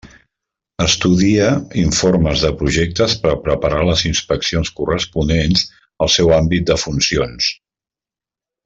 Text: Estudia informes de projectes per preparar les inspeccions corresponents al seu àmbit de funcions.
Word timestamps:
Estudia 0.85 1.49
informes 1.81 2.45
de 2.45 2.51
projectes 2.61 3.15
per 3.27 3.35
preparar 3.45 3.83
les 3.91 4.03
inspeccions 4.13 4.73
corresponents 4.81 5.67
al 6.07 6.13
seu 6.19 6.35
àmbit 6.41 6.69
de 6.73 6.81
funcions. 6.87 7.53